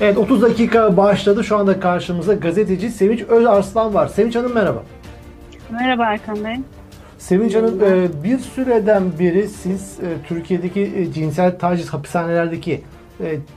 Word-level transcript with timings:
Evet 0.00 0.18
30 0.18 0.42
dakika 0.42 0.96
başladı. 0.96 1.44
Şu 1.44 1.56
anda 1.56 1.80
karşımızda 1.80 2.34
gazeteci 2.34 2.90
Sevinç 2.90 3.22
Özarslan 3.22 3.94
var. 3.94 4.06
Sevinç 4.06 4.36
Hanım 4.36 4.54
merhaba. 4.54 4.82
Merhaba 5.70 6.04
Erkan 6.04 6.44
Bey. 6.44 6.56
Sevinç 7.18 7.54
Hanım 7.54 7.80
e, 7.82 8.22
bir 8.24 8.38
süreden 8.38 9.02
beri 9.18 9.48
siz 9.48 10.00
e, 10.00 10.26
Türkiye'deki 10.28 10.80
e, 10.80 11.12
cinsel 11.12 11.58
taciz 11.58 11.88
hapishanelerdeki 11.88 12.82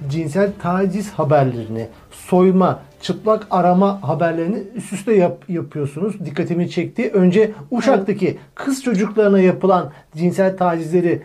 cinsel 0.09 0.51
taciz 0.61 1.11
haberlerini, 1.11 1.87
soyma, 2.11 2.79
çıplak 3.01 3.47
arama 3.51 4.09
haberlerini 4.09 4.63
üst 4.75 4.93
üste 4.93 5.13
yap, 5.13 5.43
yapıyorsunuz. 5.49 6.25
Dikkatimi 6.25 6.69
çekti. 6.69 7.11
Önce 7.13 7.51
Uşak'taki 7.71 8.37
kız 8.55 8.83
çocuklarına 8.83 9.39
yapılan 9.39 9.91
cinsel 10.15 10.57
tacizleri 10.57 11.23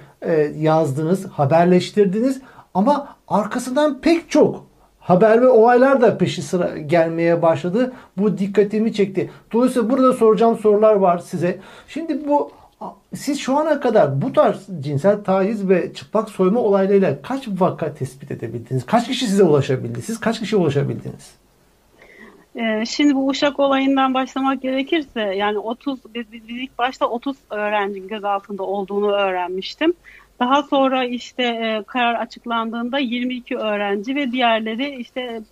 yazdınız, 0.56 1.26
haberleştirdiniz. 1.26 2.40
Ama 2.74 3.16
arkasından 3.28 4.00
pek 4.00 4.30
çok 4.30 4.71
haber 5.02 5.42
ve 5.42 5.48
olaylar 5.48 6.00
da 6.00 6.18
peşi 6.18 6.42
sıra 6.42 6.78
gelmeye 6.78 7.42
başladı. 7.42 7.92
Bu 8.16 8.38
dikkatimi 8.38 8.92
çekti. 8.92 9.30
Dolayısıyla 9.52 9.90
burada 9.90 10.12
soracağım 10.12 10.58
sorular 10.58 10.94
var 10.94 11.18
size. 11.18 11.58
Şimdi 11.88 12.28
bu 12.28 12.50
siz 13.14 13.40
şu 13.40 13.56
ana 13.56 13.80
kadar 13.80 14.22
bu 14.22 14.32
tarz 14.32 14.66
cinsel 14.80 15.24
taciz 15.24 15.68
ve 15.68 15.94
çıplak 15.94 16.30
soyma 16.30 16.60
olaylarıyla 16.60 17.22
kaç 17.22 17.48
vaka 17.48 17.94
tespit 17.94 18.30
edebildiniz? 18.30 18.86
Kaç 18.86 19.06
kişi 19.08 19.26
size 19.26 19.42
ulaşabildi? 19.42 20.02
Siz 20.02 20.20
kaç 20.20 20.40
kişi 20.40 20.56
ulaşabildiniz? 20.56 21.34
Ee, 22.56 22.84
şimdi 22.86 23.14
bu 23.14 23.28
Uşak 23.28 23.60
olayından 23.60 24.14
başlamak 24.14 24.62
gerekirse 24.62 25.20
yani 25.20 25.58
30 25.58 25.98
biz, 26.14 26.32
biz 26.32 26.42
ilk 26.48 26.78
başta 26.78 27.06
30 27.06 27.36
öğrencinin 27.50 28.08
gözaltında 28.08 28.62
olduğunu 28.62 29.12
öğrenmiştim. 29.12 29.94
Daha 30.42 30.62
sonra 30.62 31.04
işte 31.04 31.42
e, 31.42 31.82
karar 31.86 32.14
açıklandığında 32.14 32.98
22 32.98 33.56
öğrenci 33.56 34.14
ve 34.14 34.32
diğerleri 34.32 34.96
işte 35.00 35.42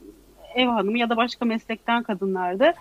ev 0.54 0.66
hanımı 0.66 0.98
ya 0.98 1.08
da 1.08 1.16
başka 1.16 1.44
meslekten 1.44 2.02
kadınlardı. 2.02 2.72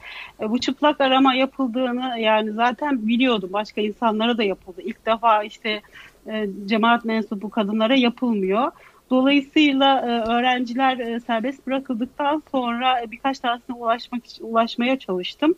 E, 0.42 0.50
bu 0.50 0.59
çıplak 0.59 1.02
arama 1.02 1.34
yapıldığını 1.34 2.19
yani 2.19 2.52
zaten 2.52 3.08
biliyordum. 3.08 3.50
Başka 3.53 3.81
insanlara 3.81 4.38
da 4.38 4.44
yapıldı. 4.44 4.81
İlk 4.81 5.06
defa 5.06 5.44
işte 5.44 5.81
e, 6.28 6.47
cemaat 6.66 7.06
mensubu 7.06 7.50
kadınlara 7.50 7.95
yapılmıyor. 7.95 8.72
Dolayısıyla 9.09 10.00
e, 10.00 10.31
öğrenciler 10.31 11.00
e, 11.00 11.19
serbest 11.19 11.67
bırakıldıktan 11.67 12.44
sonra 12.52 13.02
e, 13.02 13.12
birkaç 13.12 13.39
tanesine 13.39 13.75
ulaşmak 13.75 14.22
ulaşmaya 14.41 15.00
çalıştım. 15.00 15.56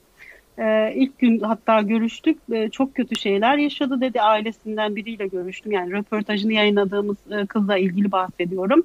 Ee, 0.60 0.94
ilk 0.96 1.20
gün 1.20 1.40
hatta 1.40 1.82
görüştük. 1.82 2.38
Ee, 2.54 2.70
çok 2.70 2.96
kötü 2.96 3.16
şeyler 3.16 3.58
yaşadı 3.58 4.02
dedi. 4.02 4.22
Ailesinden 4.22 4.96
biriyle 4.96 5.28
görüştüm. 5.28 5.72
Yani 5.72 5.92
röportajını 5.92 6.54
yayınladığımız 6.54 7.18
e, 7.32 7.46
kızla 7.46 7.78
ilgili 7.78 8.12
bahsediyorum. 8.12 8.84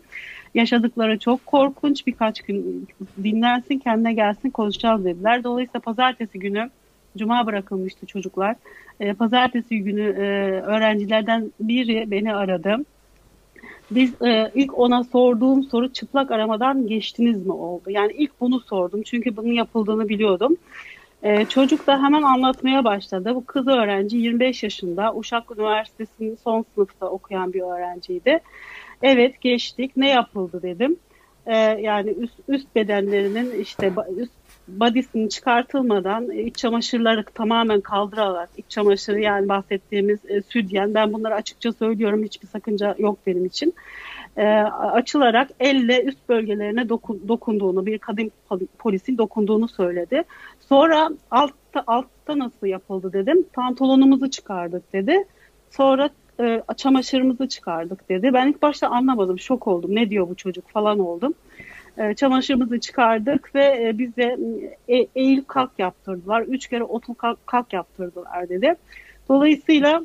Yaşadıkları 0.54 1.18
çok 1.18 1.46
korkunç. 1.46 2.06
Birkaç 2.06 2.42
gün 2.42 2.88
dinlensin, 3.24 3.78
kendine 3.78 4.12
gelsin, 4.12 4.50
konuşacağız 4.50 5.04
dediler. 5.04 5.44
Dolayısıyla 5.44 5.80
pazartesi 5.80 6.38
günü 6.38 6.70
Cuma 7.18 7.46
bırakılmıştı 7.46 8.06
çocuklar. 8.06 8.56
E, 9.00 9.14
pazartesi 9.14 9.78
günü 9.78 10.02
e, 10.02 10.22
öğrencilerden 10.60 11.52
biri 11.60 12.10
beni 12.10 12.34
aradı. 12.34 12.76
Biz 13.90 14.22
e, 14.22 14.50
ilk 14.54 14.78
ona 14.78 15.04
sorduğum 15.04 15.64
soru 15.64 15.92
çıplak 15.92 16.30
aramadan 16.30 16.86
geçtiniz 16.86 17.46
mi 17.46 17.52
oldu? 17.52 17.90
Yani 17.90 18.12
ilk 18.12 18.40
bunu 18.40 18.60
sordum 18.60 19.02
çünkü 19.02 19.36
bunun 19.36 19.52
yapıldığını 19.52 20.08
biliyordum. 20.08 20.56
Ee, 21.22 21.46
çocuk 21.48 21.86
da 21.86 22.02
hemen 22.02 22.22
anlatmaya 22.22 22.84
başladı. 22.84 23.34
Bu 23.34 23.46
kız 23.46 23.68
öğrenci 23.68 24.16
25 24.16 24.62
yaşında 24.62 25.14
Uşak 25.14 25.50
Üniversitesi'nin 25.50 26.36
son 26.36 26.64
sınıfta 26.74 27.06
okuyan 27.06 27.52
bir 27.52 27.60
öğrenciydi. 27.60 28.40
Evet 29.02 29.40
geçtik 29.40 29.96
ne 29.96 30.08
yapıldı 30.08 30.62
dedim. 30.62 30.96
Ee, 31.46 31.56
yani 31.56 32.10
üst, 32.10 32.40
üst 32.48 32.74
bedenlerinin 32.74 33.60
işte 33.60 33.92
üst 34.16 34.32
badisinin 34.68 35.28
çıkartılmadan 35.28 36.30
iç 36.30 36.56
çamaşırları 36.56 37.24
tamamen 37.34 37.80
kaldırarak 37.80 38.50
iç 38.56 38.70
çamaşırı 38.70 39.20
yani 39.20 39.48
bahsettiğimiz 39.48 40.24
e, 40.24 40.42
südyen 40.42 40.94
ben 40.94 41.12
bunları 41.12 41.34
açıkça 41.34 41.72
söylüyorum 41.72 42.24
hiçbir 42.24 42.48
sakınca 42.48 42.94
yok 42.98 43.26
benim 43.26 43.44
için 43.44 43.74
e, 44.36 44.46
açılarak 44.72 45.50
elle 45.60 46.02
üst 46.02 46.28
bölgelerine 46.28 46.88
dokun, 46.88 47.28
dokunduğunu, 47.28 47.86
bir 47.86 47.98
kadın 47.98 48.30
polisin 48.78 49.18
dokunduğunu 49.18 49.68
söyledi. 49.68 50.22
Sonra 50.60 51.10
altta, 51.30 51.84
altta 51.86 52.38
nasıl 52.38 52.66
yapıldı 52.66 53.12
dedim. 53.12 53.46
Pantolonumuzu 53.52 54.30
çıkardık 54.30 54.92
dedi. 54.92 55.24
Sonra 55.70 56.10
e, 56.40 56.62
çamaşırımızı 56.76 57.48
çıkardık 57.48 58.08
dedi. 58.08 58.30
Ben 58.32 58.46
ilk 58.46 58.62
başta 58.62 58.88
anlamadım, 58.88 59.38
şok 59.38 59.66
oldum. 59.66 59.94
Ne 59.94 60.10
diyor 60.10 60.28
bu 60.28 60.34
çocuk 60.34 60.68
falan 60.68 60.98
oldum. 60.98 61.34
E, 61.98 62.14
çamaşırımızı 62.14 62.80
çıkardık 62.80 63.54
ve 63.54 63.88
e, 63.88 63.98
bize 63.98 64.36
e, 64.88 65.06
eğil 65.16 65.44
kalk 65.44 65.70
yaptırdılar. 65.78 66.42
Üç 66.42 66.66
kere 66.66 66.84
otur 66.84 67.14
kalk, 67.14 67.46
kalk 67.46 67.72
yaptırdılar 67.72 68.48
dedi. 68.48 68.74
Dolayısıyla 69.28 70.02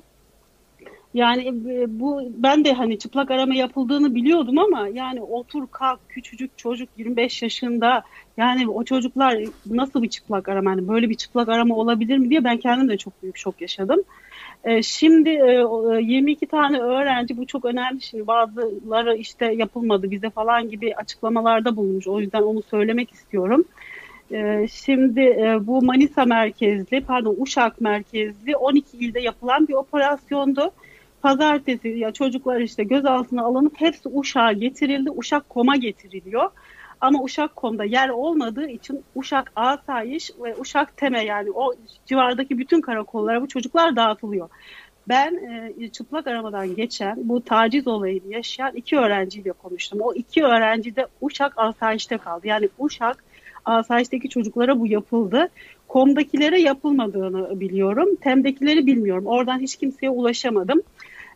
yani 1.14 1.48
e, 1.48 2.00
bu 2.00 2.22
ben 2.36 2.66
de 2.66 2.74
hani 2.74 3.00
çıplak 3.00 3.32
arama 3.32 3.56
yapıldığını 3.56 4.16
biliyordum 4.16 4.58
ama 4.58 4.88
yani 4.88 5.22
otur 5.22 5.68
kalk 5.72 6.00
küçücük 6.10 6.58
çocuk 6.58 6.90
25 6.98 7.42
yaşında 7.42 8.04
yani 8.38 8.70
o 8.70 8.84
çocuklar 8.84 9.38
nasıl 9.66 10.04
bir 10.04 10.10
çıplak 10.10 10.50
arama 10.50 10.70
yani 10.70 10.88
böyle 10.88 11.10
bir 11.10 11.16
çıplak 11.16 11.50
arama 11.50 11.76
olabilir 11.76 12.18
mi 12.18 12.30
diye 12.30 12.44
ben 12.44 12.58
kendim 12.58 12.90
de 12.90 12.98
çok 12.98 13.24
büyük 13.24 13.38
şok 13.38 13.62
yaşadım. 13.62 14.00
Ee, 14.64 14.84
şimdi 14.84 15.30
e, 15.30 15.66
22 16.02 16.46
tane 16.46 16.80
öğrenci 16.80 17.38
bu 17.38 17.48
çok 17.48 17.66
önemli 17.66 18.02
şimdi 18.02 18.28
bazıları 18.28 19.18
işte 19.18 19.46
yapılmadı 19.46 20.12
bize 20.12 20.30
falan 20.30 20.70
gibi 20.70 20.96
açıklamalarda 20.96 21.76
bulunmuş 21.76 22.08
o 22.08 22.20
yüzden 22.20 22.42
onu 22.42 22.62
söylemek 22.62 23.12
istiyorum. 23.14 23.66
Şimdi 24.72 25.20
e, 25.20 25.58
bu 25.62 25.82
Manisa 25.82 26.26
merkezli 26.26 27.02
pardon 27.02 27.36
Uşak 27.40 27.82
merkezli 27.82 28.56
12 28.56 28.98
ilde 28.98 29.20
yapılan 29.20 29.68
bir 29.68 29.74
operasyondu 29.74 30.72
pazartesi 31.22 31.88
ya 31.88 32.12
çocuklar 32.12 32.60
işte 32.60 32.84
gözaltına 32.84 33.44
alınıp 33.44 33.82
hepsi 33.82 34.10
Uşak'a 34.10 34.52
getirildi. 34.52 35.12
Uşak 35.12 35.50
Kom'a 35.50 35.76
getiriliyor. 35.76 36.50
Ama 37.02 37.24
Uşak 37.24 37.56
Kom'da 37.56 37.84
yer 37.84 38.10
olmadığı 38.10 38.68
için 38.68 39.04
Uşak 39.16 39.52
Asayiş 39.56 40.32
ve 40.44 40.56
Uşak 40.56 40.98
Teme 40.98 41.26
yani 41.26 41.52
o 41.52 41.74
civardaki 42.06 42.58
bütün 42.58 42.82
karakollara 42.82 43.42
bu 43.42 43.48
çocuklar 43.48 43.96
dağıtılıyor. 43.96 44.50
Ben 45.08 45.36
e, 45.80 45.88
çıplak 45.88 46.28
aramadan 46.28 46.76
geçen 46.76 47.30
bu 47.30 47.42
taciz 47.42 47.88
olayını 47.88 48.34
yaşayan 48.34 48.76
iki 48.76 48.98
öğrenciyle 48.98 49.52
konuştum. 49.52 50.00
O 50.02 50.14
iki 50.14 50.44
öğrenci 50.44 50.96
de 50.96 51.08
Uşak 51.22 51.54
Asayiş'te 51.58 52.18
kaldı. 52.18 52.48
Yani 52.48 52.70
Uşak 52.80 53.24
Asayiş'teki 53.66 54.30
çocuklara 54.30 54.80
bu 54.80 54.88
yapıldı. 54.88 55.50
Kom'dakilere 55.92 56.62
yapılmadığını 56.62 57.60
biliyorum. 57.60 58.16
Tem'dekileri 58.22 58.86
bilmiyorum. 58.86 59.26
Oradan 59.26 59.60
hiç 59.60 59.76
kimseye 59.76 60.10
ulaşamadım. 60.10 60.82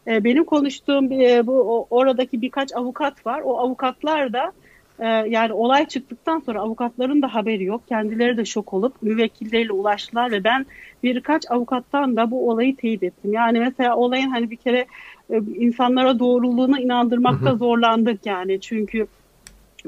E, 0.07 0.23
benim 0.23 0.43
konuştuğum 0.43 1.11
e, 1.11 1.47
bu 1.47 1.88
oradaki 1.89 2.41
birkaç 2.41 2.75
avukat 2.75 3.25
var. 3.25 3.41
O 3.45 3.57
avukatlar 3.57 4.33
da 4.33 4.51
e, 4.99 5.07
yani 5.07 5.53
olay 5.53 5.88
çıktıktan 5.88 6.39
sonra 6.39 6.59
avukatların 6.59 7.21
da 7.21 7.35
haberi 7.35 7.63
yok. 7.63 7.88
Kendileri 7.88 8.38
de 8.38 8.45
şok 8.45 8.73
olup 8.73 9.01
müvekkilleriyle 9.01 9.71
ulaştılar 9.71 10.31
ve 10.31 10.43
ben 10.43 10.66
birkaç 11.03 11.51
avukattan 11.51 12.16
da 12.16 12.31
bu 12.31 12.49
olayı 12.49 12.75
teyit 12.75 13.03
ettim. 13.03 13.33
Yani 13.33 13.59
mesela 13.59 13.95
olayın 13.95 14.29
hani 14.29 14.51
bir 14.51 14.55
kere 14.55 14.85
insanlara 15.55 16.19
doğruluğuna 16.19 16.79
inandırmakta 16.79 17.55
zorlandık 17.55 18.25
yani 18.25 18.61
çünkü 18.61 19.07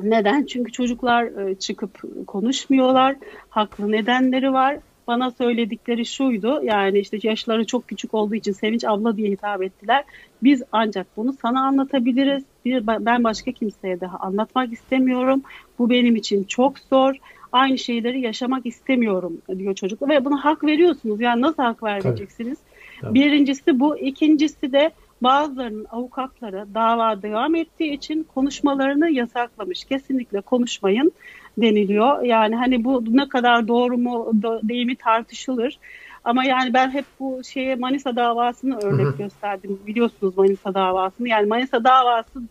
neden? 0.03 0.46
Çünkü 0.46 0.72
çocuklar 0.72 1.30
çıkıp 1.59 2.02
konuşmuyorlar. 2.28 3.16
Haklı 3.50 3.91
nedenleri 3.91 4.53
var 4.53 4.78
bana 5.08 5.31
söyledikleri 5.31 6.06
şuydu. 6.06 6.62
Yani 6.63 7.00
işte 7.00 7.19
yaşları 7.24 7.66
çok 7.66 7.88
küçük 7.88 8.13
olduğu 8.13 8.35
için 8.35 8.52
Sevinç 8.52 8.85
abla 8.85 9.18
diye 9.18 9.31
hitap 9.31 9.63
ettiler. 9.63 10.03
Biz 10.44 10.63
ancak 10.72 11.08
bunu 11.18 11.34
sana 11.41 11.66
anlatabiliriz. 11.66 12.44
Bir, 12.66 12.88
ben 12.88 13.24
başka 13.24 13.52
kimseye 13.52 14.00
daha 14.02 14.18
anlatmak 14.18 14.74
istemiyorum. 14.74 15.41
Bu 15.80 15.90
benim 15.90 16.16
için 16.16 16.44
çok 16.44 16.79
zor. 16.79 17.16
Aynı 17.52 17.78
şeyleri 17.78 18.22
yaşamak 18.22 18.66
istemiyorum 18.66 19.38
diyor 19.58 19.76
çocuk. 19.76 20.09
Ve 20.09 20.26
buna 20.26 20.46
hak 20.46 20.64
veriyorsunuz. 20.64 21.22
Yani 21.22 21.41
nasıl 21.41 21.64
hak 21.64 21.84
vermeyeceksiniz? 21.84 22.58
Tabii. 22.58 22.67
Tabii. 23.02 23.20
Birincisi 23.20 23.79
bu. 23.79 23.97
ikincisi 23.97 24.72
de 24.72 24.91
bazılarının 25.22 25.85
avukatları 25.91 26.66
dava 26.73 27.22
devam 27.22 27.55
ettiği 27.55 27.93
için 27.93 28.23
konuşmalarını 28.23 29.09
yasaklamış. 29.09 29.84
Kesinlikle 29.84 30.41
konuşmayın 30.41 31.11
deniliyor. 31.58 32.22
Yani 32.22 32.55
hani 32.55 32.84
bu 32.84 33.03
ne 33.09 33.29
kadar 33.29 33.67
doğru 33.67 33.97
mu 33.97 34.31
değil 34.64 34.85
mi 34.85 34.96
tartışılır. 34.96 35.79
Ama 36.23 36.43
yani 36.43 36.73
ben 36.73 36.90
hep 36.90 37.05
bu 37.19 37.41
şeye 37.43 37.75
Manisa 37.75 38.16
davasını 38.16 38.78
örnek 38.78 39.17
gösterdim. 39.17 39.79
Biliyorsunuz 39.87 40.37
Manisa 40.37 40.73
davasını. 40.73 41.29
Yani 41.29 41.47
Manisa 41.47 41.84
davası 41.84 42.41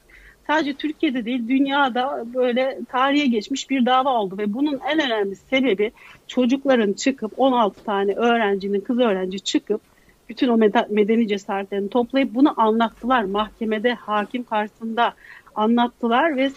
sadece 0.47 0.75
Türkiye'de 0.75 1.25
değil 1.25 1.49
dünyada 1.49 2.25
böyle 2.35 2.79
tarihe 2.89 3.27
geçmiş 3.27 3.71
bir 3.71 3.87
dava 3.87 4.11
oldu 4.11 4.39
ve 4.39 4.55
bunun 4.55 4.81
en 4.93 5.01
önemli 5.01 5.37
sebebi 5.37 5.93
çocukların 6.27 6.93
çıkıp 6.93 7.33
16 7.37 7.85
tane 7.85 8.13
öğrencinin 8.13 8.81
kız 8.81 8.99
öğrenci 8.99 9.41
çıkıp 9.41 9.81
bütün 10.29 10.49
o 10.49 10.57
medeni 10.91 11.29
cesaretlerini 11.29 11.89
toplayıp 11.89 12.35
bunu 12.35 12.61
anlattılar 12.61 13.25
mahkemede 13.25 13.95
hakim 13.95 14.45
karşısında 14.45 15.15
anlattılar 15.55 16.37
ve 16.37 16.51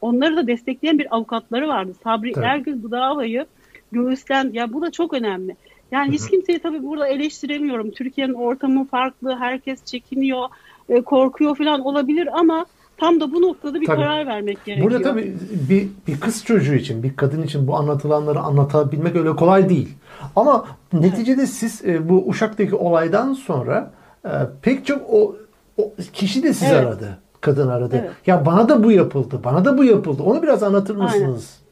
onları 0.00 0.36
da 0.36 0.46
destekleyen 0.46 0.98
bir 0.98 1.14
avukatları 1.14 1.68
vardı. 1.68 1.92
Sabri 2.04 2.32
tabii. 2.32 2.44
Ergül 2.44 2.82
bu 2.82 2.90
davayı 2.90 3.46
göğüslen 3.92 4.50
ya 4.52 4.72
bu 4.72 4.82
da 4.82 4.90
çok 4.90 5.12
önemli. 5.12 5.56
Yani 5.92 6.12
hiç 6.12 6.30
kimseyi 6.30 6.58
tabii 6.58 6.82
burada 6.82 7.08
eleştiremiyorum. 7.08 7.90
Türkiye'nin 7.90 8.34
ortamı 8.34 8.84
farklı, 8.84 9.36
herkes 9.36 9.84
çekiniyor, 9.84 10.48
e, 10.88 11.00
korkuyor 11.00 11.56
falan 11.56 11.80
olabilir 11.80 12.38
ama 12.38 12.66
tam 12.96 13.20
da 13.20 13.32
bu 13.32 13.42
noktada 13.42 13.80
bir 13.80 13.86
tabii. 13.86 13.96
karar 13.96 14.26
vermek 14.26 14.64
gerekiyor. 14.64 14.90
Burada 14.90 15.02
tabii 15.02 15.36
bir, 15.68 15.88
bir 16.06 16.20
kız 16.20 16.44
çocuğu 16.44 16.74
için, 16.74 17.02
bir 17.02 17.16
kadın 17.16 17.42
için 17.42 17.66
bu 17.66 17.76
anlatılanları 17.76 18.40
anlatabilmek 18.40 19.16
öyle 19.16 19.36
kolay 19.36 19.68
değil. 19.68 19.88
Ama 20.36 20.64
neticede 20.92 21.40
evet. 21.40 21.50
siz 21.50 21.84
e, 21.84 22.08
bu 22.08 22.28
Uşak'taki 22.28 22.74
olaydan 22.74 23.32
sonra 23.32 23.90
e, 24.24 24.30
pek 24.62 24.86
çok 24.86 25.10
o, 25.10 25.36
o 25.76 25.92
kişi 26.12 26.42
de 26.42 26.52
sizi 26.52 26.74
evet. 26.74 26.86
aradı. 26.86 27.18
Kadın 27.40 27.68
aradı. 27.68 27.96
Evet. 28.00 28.10
Ya 28.26 28.46
bana 28.46 28.68
da 28.68 28.84
bu 28.84 28.92
yapıldı, 28.92 29.40
bana 29.44 29.64
da 29.64 29.78
bu 29.78 29.84
yapıldı. 29.84 30.22
Onu 30.22 30.42
biraz 30.42 30.62
anlatır 30.62 30.96
mısınız? 30.96 31.50
Aynen. 31.58 31.64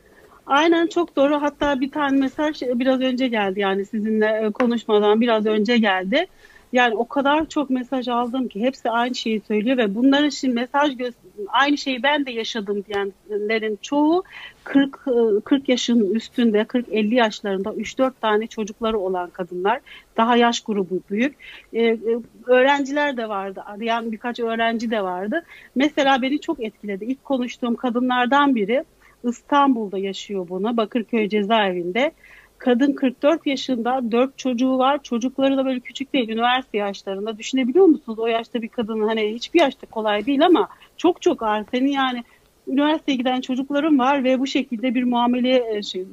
Aynen 0.46 0.86
çok 0.86 1.16
doğru. 1.16 1.42
Hatta 1.42 1.80
bir 1.80 1.90
tane 1.90 2.20
mesaj 2.20 2.62
biraz 2.62 3.00
önce 3.00 3.28
geldi 3.28 3.60
yani 3.60 3.86
sizinle 3.86 4.26
e, 4.26 4.50
konuşmadan 4.50 5.20
biraz 5.20 5.46
önce 5.46 5.78
geldi. 5.78 6.26
Yani 6.72 6.94
o 6.94 7.08
kadar 7.08 7.48
çok 7.48 7.70
mesaj 7.70 8.08
aldım 8.08 8.48
ki 8.48 8.60
hepsi 8.60 8.90
aynı 8.90 9.14
şeyi 9.14 9.40
söylüyor 9.40 9.76
ve 9.76 9.94
bunların 9.94 10.28
şimdi 10.28 10.54
mesaj 10.54 10.92
aynı 11.48 11.78
şeyi 11.78 12.02
ben 12.02 12.26
de 12.26 12.30
yaşadım 12.30 12.84
diyenlerin 12.84 13.78
çoğu 13.82 14.24
40 14.64 15.04
40 15.44 15.68
e, 15.68 15.72
yaşın 15.72 16.14
üstünde 16.14 16.60
40-50 16.60 17.14
yaşlarında 17.14 17.70
3-4 17.70 18.12
tane 18.20 18.46
çocukları 18.46 18.98
olan 18.98 19.30
kadınlar 19.30 19.80
daha 20.16 20.36
yaş 20.36 20.60
grubu 20.60 21.00
büyük. 21.10 21.36
Ee, 21.74 21.98
öğrenciler 22.46 23.16
de 23.16 23.28
vardı 23.28 23.62
arayan 23.66 24.12
birkaç 24.12 24.40
öğrenci 24.40 24.90
de 24.90 25.02
vardı. 25.02 25.44
Mesela 25.74 26.22
beni 26.22 26.40
çok 26.40 26.60
etkiledi. 26.64 27.04
İlk 27.04 27.24
konuştuğum 27.24 27.76
kadınlardan 27.76 28.54
biri 28.54 28.84
İstanbul'da 29.24 29.98
yaşıyor 29.98 30.48
bunu 30.48 30.76
Bakırköy 30.76 31.28
cezaevinde. 31.28 32.12
Kadın 32.64 32.92
44 32.92 33.46
yaşında, 33.46 34.00
4 34.12 34.38
çocuğu 34.38 34.78
var. 34.78 35.02
Çocukları 35.02 35.56
da 35.56 35.64
böyle 35.64 35.80
küçük 35.80 36.12
değil, 36.12 36.28
üniversite 36.28 36.78
yaşlarında. 36.78 37.38
Düşünebiliyor 37.38 37.84
musunuz? 37.84 38.18
O 38.18 38.26
yaşta 38.26 38.62
bir 38.62 38.68
kadının 38.68 39.08
hani 39.08 39.34
hiçbir 39.34 39.60
yaşta 39.60 39.86
kolay 39.86 40.26
değil 40.26 40.46
ama 40.46 40.68
çok 40.96 41.22
çok 41.22 41.42
ağır. 41.42 41.64
Senin 41.70 41.90
yani 41.90 42.24
üniversiteye 42.66 43.16
giden 43.16 43.40
çocukların 43.40 43.98
var 43.98 44.24
ve 44.24 44.40
bu 44.40 44.46
şekilde 44.46 44.94
bir 44.94 45.02
muameleye 45.04 45.76
e, 45.76 45.82
şey, 45.82 46.06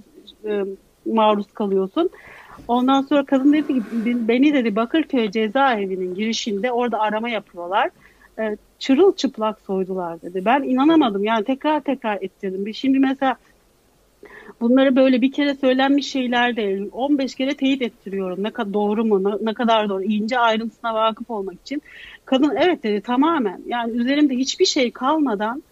e, 0.45 0.63
maruz 1.05 1.51
kalıyorsun. 1.53 2.09
Ondan 2.67 3.01
sonra 3.01 3.25
kadın 3.25 3.53
dedi 3.53 3.67
ki 3.67 3.83
beni 4.27 4.53
dedi 4.53 4.75
Bakırköy 4.75 5.31
cezaevinin 5.31 6.15
girişinde 6.15 6.71
orada 6.71 6.99
arama 6.99 7.29
yapıyorlar 7.29 7.89
e, 8.39 8.57
çırılçıplak 8.79 9.61
soydular 9.61 10.21
dedi. 10.21 10.45
Ben 10.45 10.63
inanamadım 10.63 11.23
yani 11.23 11.43
tekrar 11.45 11.81
tekrar 11.81 12.17
ettirdim. 12.21 12.73
Şimdi 12.73 12.99
mesela 12.99 13.37
bunları 14.61 14.95
böyle 14.95 15.21
bir 15.21 15.31
kere 15.31 15.55
söylenmiş 15.55 16.11
şeyler 16.11 16.55
değil. 16.55 16.89
15 16.91 17.35
kere 17.35 17.53
teyit 17.55 17.81
ettiriyorum. 17.81 18.43
Ne 18.43 18.51
kadar 18.51 18.73
doğru 18.73 19.05
mu? 19.05 19.23
Ne, 19.23 19.45
ne 19.49 19.53
kadar 19.53 19.89
doğru? 19.89 20.03
İnce 20.03 20.39
ayrıntısına 20.39 20.93
vakıf 20.93 21.29
olmak 21.29 21.55
için. 21.61 21.81
Kadın 22.25 22.55
evet 22.55 22.83
dedi 22.83 23.01
tamamen. 23.01 23.61
Yani 23.67 23.91
üzerimde 23.91 24.35
hiçbir 24.35 24.65
şey 24.65 24.91
kalmadan 24.91 25.63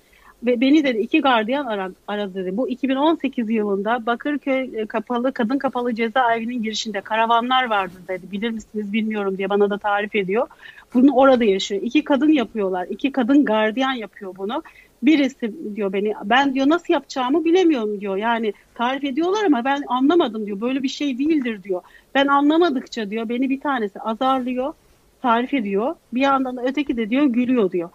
ve 0.44 0.62
beni 0.62 0.84
dedi 0.84 0.98
iki 0.98 1.22
gardiyan 1.22 1.66
aradı, 1.66 1.96
aradı 2.08 2.36
dedi. 2.36 2.58
Bu 2.58 2.70
2018 2.70 3.50
yılında 3.50 4.06
Bakırköy 4.06 4.70
e, 4.74 4.86
kapalı 4.86 5.34
kadın 5.34 5.58
kapalı 5.58 5.96
cezaevinin 5.96 6.64
girişinde 6.64 7.02
karavanlar 7.02 7.70
vardı 7.70 7.94
dedi. 8.08 8.32
Bilir 8.32 8.50
misiniz 8.50 8.94
bilmiyorum 8.94 9.38
diye 9.38 9.50
bana 9.50 9.70
da 9.70 9.78
tarif 9.78 10.16
ediyor. 10.16 10.48
Bunu 10.94 11.16
orada 11.16 11.44
yaşıyor. 11.44 11.82
İki 11.82 12.04
kadın 12.04 12.30
yapıyorlar. 12.30 12.88
İki 12.90 13.12
kadın 13.12 13.46
gardiyan 13.46 13.92
yapıyor 13.92 14.36
bunu. 14.38 14.64
Birisi 15.04 15.76
diyor 15.76 15.94
beni 15.94 16.14
ben 16.24 16.56
diyor 16.56 16.70
nasıl 16.70 16.94
yapacağımı 16.94 17.46
bilemiyorum 17.46 18.02
diyor. 18.02 18.18
Yani 18.18 18.54
tarif 18.76 19.04
ediyorlar 19.04 19.44
ama 19.46 19.66
ben 19.66 19.84
anlamadım 19.88 20.46
diyor. 20.46 20.62
Böyle 20.62 20.84
bir 20.84 20.90
şey 20.90 21.18
değildir 21.18 21.64
diyor. 21.64 21.82
Ben 22.16 22.28
anlamadıkça 22.28 23.10
diyor 23.10 23.30
beni 23.30 23.50
bir 23.50 23.60
tanesi 23.60 24.00
azarlıyor 24.00 24.74
tarif 25.22 25.54
ediyor. 25.54 25.96
Bir 26.14 26.22
yandan 26.22 26.58
da 26.58 26.64
öteki 26.64 26.98
de 26.98 27.10
diyor 27.10 27.24
gülüyor 27.24 27.72
diyor. 27.72 27.90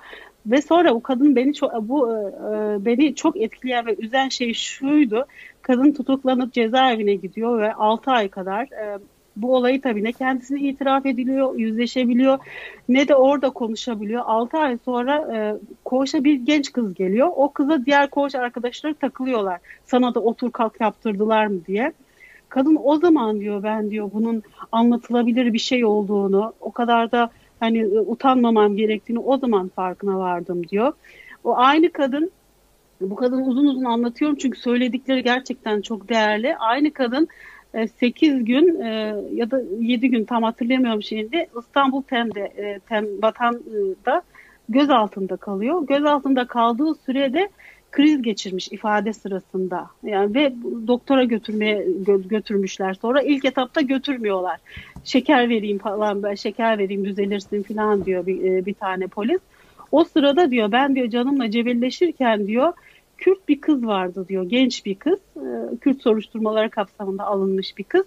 Ve 0.47 0.63
sonra 0.63 0.95
o 0.95 1.03
kadın 1.03 1.37
beni 1.37 1.55
çok 1.55 1.73
bu 1.83 2.17
e, 2.17 2.21
e, 2.21 2.85
beni 2.85 3.15
çok 3.15 3.37
etkileyen 3.37 3.87
ve 3.87 3.97
üzen 3.99 4.29
şey 4.29 4.55
şuydu. 4.55 5.27
Kadın 5.63 5.93
tutuklanıp 5.93 6.53
cezaevine 6.53 7.15
gidiyor 7.15 7.61
ve 7.61 7.75
6 7.75 8.11
ay 8.11 8.29
kadar 8.29 8.63
e, 8.65 8.99
bu 9.37 9.57
olayı 9.57 9.81
tabii 9.81 10.05
ne 10.05 10.13
kendisini 10.13 10.69
itiraf 10.69 11.07
ediliyor, 11.07 11.55
yüzleşebiliyor 11.59 12.39
ne 12.89 13.09
de 13.09 13.15
orada 13.15 13.51
konuşabiliyor. 13.51 14.23
6 14.27 14.59
ay 14.59 14.79
sonra 14.85 15.37
e, 15.37 15.57
koğuşa 15.85 16.25
bir 16.25 16.35
genç 16.35 16.73
kız 16.73 16.95
geliyor. 16.95 17.29
O 17.37 17.53
kıza 17.53 17.87
diğer 17.87 18.11
koğuş 18.11 18.35
arkadaşları 18.35 18.95
takılıyorlar. 18.95 19.61
Sana 19.87 20.15
da 20.15 20.21
otur 20.21 20.51
kalk 20.51 20.81
yaptırdılar 20.81 21.47
mı 21.47 21.61
diye. 21.67 21.93
Kadın 22.49 22.79
o 22.83 22.97
zaman 22.97 23.41
diyor 23.41 23.63
ben 23.63 23.91
diyor 23.91 24.11
bunun 24.15 24.43
anlatılabilir 24.73 25.53
bir 25.53 25.59
şey 25.59 25.85
olduğunu, 25.85 26.53
o 26.61 26.73
kadar 26.73 27.13
da 27.13 27.31
hani 27.61 27.79
e, 27.79 28.01
utanmamam 28.01 28.77
gerektiğini 28.77 29.19
o 29.19 29.39
zaman 29.39 29.69
farkına 29.69 30.19
vardım 30.19 30.69
diyor. 30.69 30.93
O 31.45 31.57
aynı 31.57 31.93
kadın 31.93 32.31
bu 33.01 33.15
kadın 33.15 33.45
uzun 33.45 33.67
uzun 33.67 33.85
anlatıyorum 33.85 34.37
çünkü 34.37 34.59
söyledikleri 34.59 35.23
gerçekten 35.23 35.81
çok 35.81 36.09
değerli. 36.09 36.57
Aynı 36.57 36.93
kadın 36.93 37.29
8 37.73 38.35
e, 38.35 38.39
gün 38.39 38.81
e, 38.81 39.15
ya 39.35 39.51
da 39.51 39.63
7 39.81 40.11
gün 40.11 40.25
tam 40.25 40.43
hatırlamıyorum 40.43 41.03
şimdi 41.03 41.49
İstanbul 41.59 42.03
Tem'de 42.03 42.81
Tem 42.89 43.07
Batan'da 43.23 44.23
göz 44.69 44.91
altında 44.91 45.37
kalıyor. 45.37 45.87
Göz 45.87 46.05
altında 46.05 46.47
kaldığı 46.47 46.95
sürede 46.95 47.49
kriz 47.91 48.23
geçirmiş 48.23 48.69
ifade 48.73 49.13
sırasında. 49.13 49.91
Yani 50.03 50.35
ve 50.35 50.53
doktora 50.87 51.25
götürmeye 51.25 51.87
götürmüşler. 52.29 52.95
Sonra 52.95 53.23
ilk 53.23 53.45
etapta 53.45 53.81
götürmüyorlar. 53.81 54.59
Şeker 55.05 55.49
vereyim 55.49 55.79
falan 55.79 56.23
ben 56.23 56.35
şeker 56.35 56.79
vereyim 56.79 57.05
düzelirsin 57.05 57.63
falan 57.63 58.05
diyor 58.05 58.27
bir, 58.27 58.45
e, 58.45 58.67
bir 58.67 58.75
tane 58.75 59.07
polis. 59.07 59.41
O 59.93 60.05
sırada 60.05 60.51
diyor 60.51 60.73
ben 60.73 60.95
diyor 60.95 61.11
canımla 61.11 61.51
cebelleşirken 61.51 62.47
diyor 62.47 62.73
Kürt 63.23 63.49
bir 63.49 63.61
kız 63.61 63.87
vardı 63.87 64.27
diyor. 64.29 64.45
Genç 64.45 64.87
bir 64.87 64.95
kız. 64.95 65.19
E, 65.37 65.77
Kürt 65.81 66.03
soruşturmaları 66.03 66.71
kapsamında 66.71 67.25
alınmış 67.25 67.79
bir 67.79 67.85
kız. 67.85 68.05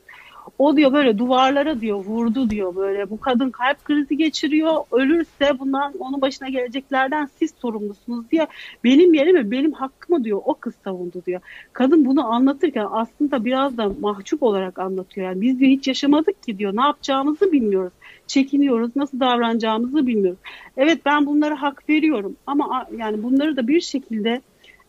O 0.60 0.78
diyor 0.78 0.94
böyle 0.94 1.18
duvarlara 1.18 1.82
diyor 1.82 2.06
vurdu 2.06 2.50
diyor 2.50 2.76
böyle 2.76 3.10
bu 3.10 3.20
kadın 3.20 3.50
kalp 3.50 3.86
krizi 3.86 4.18
geçiriyor 4.18 4.74
ölürse 4.92 5.60
bundan 5.60 5.94
onun 6.00 6.22
başına 6.22 6.50
geleceklerden 6.50 7.30
siz 7.40 7.54
sorumlusunuz 7.62 8.32
diye 8.32 8.48
benim 8.84 9.14
yerime 9.14 9.52
benim 9.52 9.72
hakkımı 9.72 10.24
diyor 10.24 10.42
o 10.46 10.54
kız 10.54 10.74
savundu 10.84 11.22
diyor. 11.26 11.42
Kadın 11.74 12.06
bunu 12.06 12.34
anlatırken 12.34 12.88
aslında 12.92 13.46
biraz 13.46 13.78
da 13.78 13.92
mahcup 14.00 14.44
olarak 14.44 14.80
anlatıyor. 14.80 15.28
Yani 15.28 15.42
biz 15.42 15.60
diyor 15.60 15.72
hiç 15.72 15.88
yaşamadık 15.88 16.44
ki 16.44 16.58
diyor 16.58 16.76
ne 16.76 16.82
yapacağımızı 16.82 17.52
bilmiyoruz. 17.52 17.94
Çekiniyoruz 18.28 18.96
nasıl 18.96 19.20
davranacağımızı 19.20 20.08
bilmiyoruz. 20.08 20.40
Evet 20.78 21.02
ben 21.06 21.26
bunlara 21.26 21.62
hak 21.62 21.90
veriyorum 21.90 22.36
ama 22.48 22.88
yani 22.98 23.24
bunları 23.24 23.58
da 23.58 23.68
bir 23.68 23.82
şekilde 23.82 24.42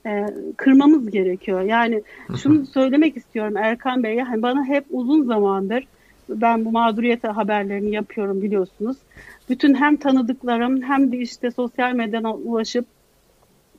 e, 0.06 0.26
kırmamız 0.56 1.10
gerekiyor. 1.10 1.60
Yani 1.60 2.02
şunu 2.42 2.66
söylemek 2.66 3.16
istiyorum 3.16 3.56
Erkan 3.56 4.02
Bey'e 4.02 4.22
hani 4.22 4.42
bana 4.42 4.64
hep 4.64 4.84
uzun 4.90 5.24
zamandır 5.24 5.86
ben 6.28 6.64
bu 6.64 6.72
mağduriyet 6.72 7.24
haberlerini 7.24 7.94
yapıyorum 7.94 8.42
biliyorsunuz. 8.42 8.96
Bütün 9.48 9.74
hem 9.74 9.96
tanıdıklarım 9.96 10.82
hem 10.82 11.12
de 11.12 11.18
işte 11.18 11.50
sosyal 11.50 11.92
medyadan 11.92 12.46
ulaşıp 12.46 12.86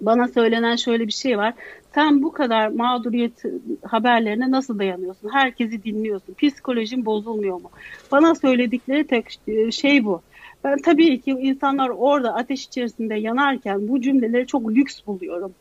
bana 0.01 0.27
söylenen 0.27 0.75
şöyle 0.75 1.07
bir 1.07 1.12
şey 1.12 1.38
var. 1.38 1.53
Sen 1.96 2.24
bu 2.24 2.31
kadar 2.31 2.67
mağduriyet 2.67 3.43
haberlerine 3.84 4.51
nasıl 4.51 4.79
dayanıyorsun? 4.79 5.29
Herkesi 5.29 5.84
dinliyorsun. 5.84 6.34
Psikolojin 6.34 7.05
bozulmuyor 7.05 7.62
mu? 7.62 7.69
Bana 8.12 8.36
söyledikleri 8.36 9.07
tek 9.07 9.39
şey 9.72 10.05
bu. 10.05 10.22
Ben 10.63 10.77
tabii 10.77 11.22
ki 11.22 11.31
insanlar 11.31 11.89
orada 11.89 12.34
ateş 12.36 12.65
içerisinde 12.65 13.15
yanarken 13.15 13.88
bu 13.88 14.01
cümleleri 14.01 14.48
çok 14.48 14.69
lüks 14.69 15.00
buluyorum. 15.07 15.53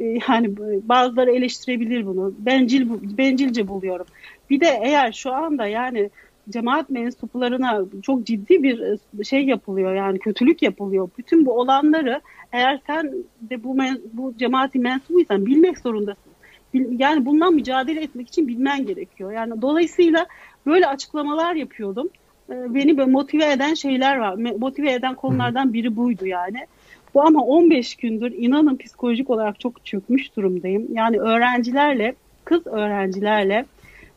E, 0.00 0.04
yani 0.28 0.56
bazıları 0.82 1.30
eleştirebilir 1.30 2.06
bunu. 2.06 2.34
Bencil 2.38 2.88
bencilce 3.18 3.68
buluyorum. 3.68 4.06
Bir 4.50 4.60
de 4.60 4.80
eğer 4.82 5.12
şu 5.12 5.32
anda 5.32 5.66
yani 5.66 6.10
cemaat 6.50 6.90
mensuplarına 6.90 7.84
çok 8.02 8.26
ciddi 8.26 8.62
bir 8.62 8.80
e, 8.80 9.24
şey 9.24 9.44
yapılıyor 9.44 9.94
yani 9.94 10.18
kötülük 10.18 10.62
yapılıyor. 10.62 11.08
Bütün 11.18 11.46
bu 11.46 11.52
olanları 11.60 12.20
eğer 12.52 12.80
sen 12.86 13.12
de 13.40 13.64
bu 13.64 13.78
bu 14.12 14.34
cemaati 14.38 14.78
mensubuysan 14.78 15.46
bilmek 15.46 15.78
zorundasın. 15.78 16.32
Yani 16.74 17.26
bundan 17.26 17.54
mücadele 17.54 18.02
etmek 18.02 18.28
için 18.28 18.48
bilmen 18.48 18.86
gerekiyor. 18.86 19.32
Yani 19.32 19.62
dolayısıyla 19.62 20.26
böyle 20.66 20.86
açıklamalar 20.86 21.54
yapıyordum. 21.54 22.08
E, 22.50 22.74
beni 22.74 22.92
motive 22.92 23.52
eden 23.52 23.74
şeyler 23.74 24.16
var. 24.16 24.34
Motive 24.34 24.92
eden 24.92 25.14
konulardan 25.14 25.72
biri 25.72 25.96
buydu 25.96 26.26
yani. 26.26 26.66
Bu 27.14 27.22
ama 27.22 27.44
15 27.44 27.96
gündür 27.96 28.32
inanın 28.32 28.76
psikolojik 28.76 29.30
olarak 29.30 29.60
çok 29.60 29.86
çökmüş 29.86 30.36
durumdayım. 30.36 30.86
Yani 30.92 31.18
öğrencilerle, 31.18 32.14
kız 32.44 32.66
öğrencilerle 32.66 33.64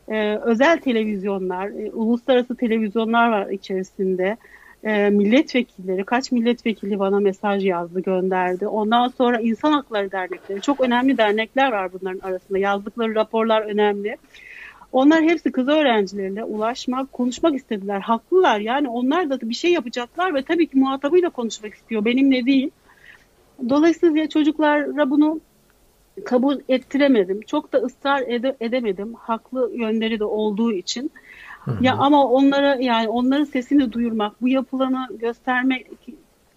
e, 0.08 0.36
özel 0.36 0.80
televizyonlar, 0.80 1.68
e, 1.68 1.92
uluslararası 1.92 2.56
televizyonlar 2.56 3.30
var 3.30 3.50
içerisinde. 3.50 4.38
e, 4.84 5.10
milletvekilleri, 5.10 6.04
kaç 6.04 6.32
milletvekili 6.32 7.00
bana 7.00 7.20
mesaj 7.20 7.66
yazdı, 7.66 8.00
gönderdi. 8.00 8.68
Ondan 8.68 9.08
sonra 9.08 9.40
insan 9.42 9.72
hakları 9.72 10.12
dernekleri, 10.12 10.62
çok 10.62 10.82
önemli 10.82 11.18
dernekler 11.18 11.72
var 11.72 11.94
bunların 11.94 12.20
arasında. 12.20 12.58
Yazdıkları 12.58 13.16
raporlar 13.16 13.62
önemli. 13.62 14.18
Onlar 14.92 15.24
hepsi 15.24 15.52
kız 15.52 15.68
öğrencilerine 15.68 16.44
ulaşmak, 16.44 17.14
konuşmak 17.14 17.56
istediler. 17.56 18.00
Haklılar 18.00 18.60
yani 18.60 18.90
onlar 18.90 19.30
da 19.30 19.42
bir 19.42 19.54
şey 19.54 19.72
yapacaklar 19.72 20.34
ve 20.34 20.44
tabii 20.44 20.68
ki 20.68 20.78
muhatabıyla 20.78 21.30
konuşmak 21.30 21.74
istiyor. 21.74 22.06
Benimle 22.06 22.46
değil. 22.46 22.72
Dolayısıyla 23.70 24.30
çocuklara 24.30 25.10
bunu 25.10 25.40
kabul 26.26 26.60
ettiremedim. 26.70 27.42
Çok 27.42 27.74
da 27.74 27.78
ısrar 27.78 28.22
ede- 28.22 28.58
edemedim. 28.62 29.14
Haklı 29.14 29.72
yönleri 29.74 30.20
de 30.20 30.26
olduğu 30.26 30.72
için. 30.72 31.12
Hı 31.66 31.72
hı. 31.72 31.84
Ya 31.84 31.96
ama 31.96 32.28
onlara 32.28 32.76
yani 32.76 33.10
onların 33.10 33.44
sesini 33.44 33.92
duyurmak, 33.92 34.42
bu 34.42 34.48
yapılanı 34.48 35.08
göstermek 35.20 35.88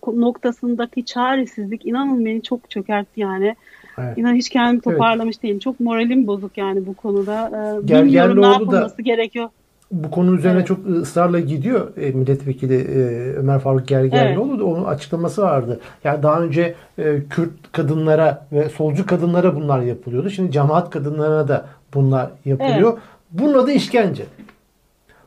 noktasındaki 0.06 1.04
çaresizlik 1.04 1.86
inanın 1.86 2.24
beni 2.24 2.42
çok 2.42 2.70
çökertti 2.70 3.20
yani. 3.20 3.56
Evet. 3.98 4.18
İnan 4.18 4.34
hiç 4.34 4.48
kendimi 4.48 4.80
toparlamış 4.80 5.36
evet. 5.36 5.42
değilim. 5.42 5.58
Çok 5.58 5.80
moralim 5.80 6.26
bozuk 6.26 6.58
yani 6.58 6.86
bu 6.86 6.94
konuda. 6.94 7.46
Ee, 7.46 7.86
Gel, 7.86 8.04
bilmiyorum 8.04 8.42
ne 8.42 8.46
yapılması 8.46 8.98
da, 8.98 9.02
gerekiyor. 9.02 9.48
Bu 9.90 10.10
konu 10.10 10.36
üzerine 10.36 10.58
evet. 10.58 10.68
çok 10.68 10.86
ısrarla 10.86 11.40
gidiyor 11.40 11.96
e, 11.96 12.10
milletvekili 12.10 12.76
e, 12.76 13.32
Ömer 13.34 13.58
Faruk 13.58 13.88
Gergerlioğlu 13.88 14.50
evet. 14.50 14.60
da 14.60 14.64
onun 14.64 14.84
açıklaması 14.84 15.42
vardı. 15.42 15.80
Yani 16.04 16.22
daha 16.22 16.42
önce 16.42 16.74
e, 16.98 17.22
Kürt 17.30 17.72
kadınlara 17.72 18.46
ve 18.52 18.68
solcu 18.68 19.06
kadınlara 19.06 19.56
bunlar 19.56 19.80
yapılıyordu. 19.80 20.30
Şimdi 20.30 20.52
cemaat 20.52 20.90
kadınlarına 20.90 21.48
da 21.48 21.66
bunlar 21.94 22.30
yapılıyor. 22.44 22.92
Evet. 22.92 23.02
Bunun 23.30 23.54
adı 23.54 23.72
işkence. 23.72 24.24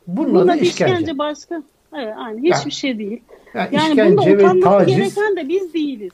Bunun, 0.07 0.33
Bunun 0.33 0.47
adı 0.47 0.57
işkence. 0.57 0.93
işkence 0.93 1.17
başka. 1.17 1.63
Evet, 1.95 2.13
yani 2.17 2.37
hiçbir 2.37 2.51
yani, 2.51 2.71
şey 2.71 2.97
değil. 2.99 3.21
Yani, 3.53 3.69
yani 3.97 4.17
bunda 4.17 4.31
utanması 4.31 4.61
taciz, 4.61 4.97
gereken 4.97 5.35
de 5.35 5.49
biz 5.49 5.73
değiliz. 5.73 6.11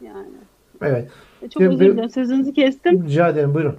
Yani. 0.00 0.26
Evet. 0.82 1.08
E, 1.42 1.48
çok 1.48 1.62
özür 1.62 1.80
dilerim 1.80 2.10
sözünüzü 2.10 2.52
kestim. 2.52 3.04
Rica 3.06 3.28
ederim 3.28 3.54
buyurun. 3.54 3.76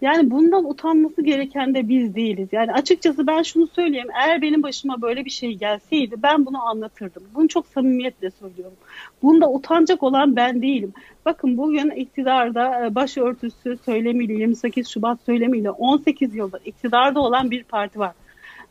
Yani 0.00 0.30
bundan 0.30 0.70
utanması 0.70 1.22
gereken 1.22 1.74
de 1.74 1.88
biz 1.88 2.14
değiliz. 2.14 2.48
Yani 2.52 2.72
açıkçası 2.72 3.26
ben 3.26 3.42
şunu 3.42 3.66
söyleyeyim. 3.66 4.08
Eğer 4.24 4.42
benim 4.42 4.62
başıma 4.62 5.02
böyle 5.02 5.24
bir 5.24 5.30
şey 5.30 5.54
gelseydi 5.54 6.14
ben 6.22 6.46
bunu 6.46 6.62
anlatırdım. 6.62 7.22
Bunu 7.34 7.48
çok 7.48 7.66
samimiyetle 7.66 8.30
söylüyorum. 8.30 8.76
Bunda 9.22 9.50
utanacak 9.50 10.02
olan 10.02 10.36
ben 10.36 10.62
değilim. 10.62 10.92
Bakın 11.24 11.56
bugün 11.56 11.90
iktidarda 11.90 12.86
e, 12.86 12.94
başörtüsü 12.94 13.76
söylemiyle 13.84 14.32
28 14.32 14.88
Şubat 14.88 15.20
söylemiyle 15.26 15.70
18 15.70 16.34
yıldır 16.34 16.60
iktidarda 16.64 17.20
olan 17.20 17.50
bir 17.50 17.64
parti 17.64 17.98
var. 17.98 18.12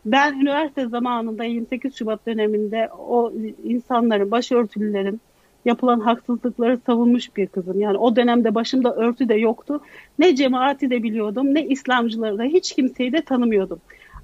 Ben 0.06 0.34
üniversite 0.34 0.88
zamanında 0.88 1.44
28 1.44 1.96
Şubat 1.96 2.26
döneminde 2.28 2.90
o 2.98 3.34
insanların, 3.64 4.32
başörtülülerin 4.32 5.22
yapılan 5.66 6.00
haksızlıkları 6.00 6.80
savunmuş 6.86 7.38
bir 7.38 7.48
kızım. 7.48 7.80
Yani 7.80 7.98
o 7.98 8.16
dönemde 8.16 8.56
başımda 8.56 8.96
örtü 8.96 9.30
de 9.30 9.36
yoktu. 9.36 9.82
Ne 10.20 10.36
cemaati 10.36 10.90
de 10.90 11.04
biliyordum, 11.04 11.54
ne 11.54 11.66
İslamcıları 11.66 12.38
da 12.38 12.44
hiç 12.44 12.76
kimseyi 12.76 13.12
de 13.14 13.22
tanımıyordum. 13.22 13.80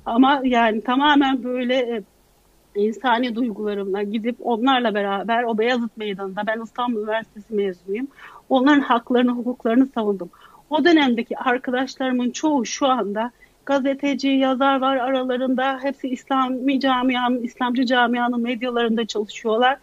Ama 0.05 0.41
yani 0.43 0.81
tamamen 0.81 1.43
böyle 1.43 1.75
e, 1.75 2.03
insani 2.75 3.35
duygularımla 3.35 4.03
gidip 4.03 4.35
onlarla 4.39 4.93
beraber 4.93 5.43
o 5.43 5.57
Beyazıt 5.57 5.97
Meydanı'nda 5.97 6.41
ben 6.47 6.61
İstanbul 6.61 6.99
Üniversitesi 6.99 7.53
mezunuyum. 7.53 8.07
Onların 8.49 8.81
haklarını, 8.81 9.31
hukuklarını 9.31 9.87
savundum. 9.87 10.29
O 10.69 10.83
dönemdeki 10.83 11.37
arkadaşlarımın 11.37 12.31
çoğu 12.31 12.65
şu 12.65 12.87
anda 12.87 13.31
gazeteci, 13.69 14.27
yazar 14.27 14.81
var 14.81 14.97
aralarında. 14.97 15.79
Hepsi 15.83 16.07
İslami 16.07 16.79
camianın, 16.79 17.43
İslamcı 17.43 17.85
camianın 17.85 18.41
medyalarında 18.41 19.05
çalışıyorlar. 19.05 19.77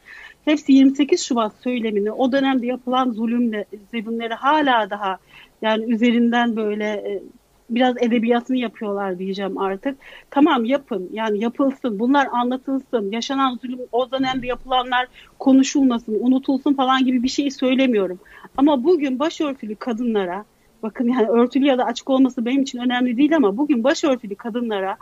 Hepsi 0.44 0.72
28 0.72 1.22
Şubat 1.22 1.52
söylemini, 1.62 2.12
o 2.12 2.32
dönemde 2.32 2.66
yapılan 2.66 3.10
zulümle, 3.10 3.64
zulümleri 3.90 4.34
hala 4.34 4.90
daha 4.90 5.18
yani 5.62 5.84
üzerinden 5.84 6.56
böyle 6.56 6.84
e, 6.84 7.22
biraz 7.70 7.96
edebiyatını 7.96 8.56
yapıyorlar 8.56 9.18
diyeceğim 9.18 9.58
artık. 9.58 9.98
Tamam 10.30 10.64
yapın 10.64 11.10
yani 11.12 11.42
yapılsın 11.42 11.98
bunlar 11.98 12.28
anlatılsın 12.32 13.12
yaşanan 13.12 13.58
zulüm 13.62 13.80
o 13.92 14.10
dönemde 14.10 14.46
yapılanlar 14.46 15.06
konuşulmasın 15.38 16.18
unutulsun 16.20 16.74
falan 16.74 17.04
gibi 17.04 17.22
bir 17.22 17.28
şey 17.28 17.50
söylemiyorum. 17.50 18.18
Ama 18.56 18.84
bugün 18.84 19.18
başörtülü 19.18 19.74
kadınlara 19.74 20.44
bakın 20.86 21.08
yani 21.08 21.28
örtülü 21.28 21.66
ya 21.66 21.78
da 21.78 21.84
açık 21.84 22.10
olması 22.10 22.44
benim 22.44 22.62
için 22.62 22.78
önemli 22.78 23.16
değil 23.16 23.36
ama 23.36 23.56
bugün 23.56 23.84
başörtülü 23.84 24.34
kadınlara 24.34 24.96